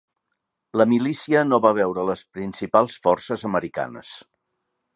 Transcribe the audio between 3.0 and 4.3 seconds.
forces americanes.